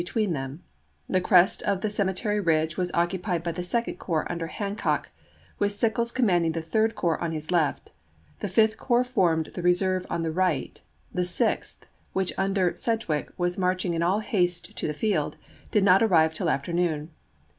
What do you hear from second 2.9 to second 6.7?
occupied by the Second Corps, under Hancock, with Sickles commanding the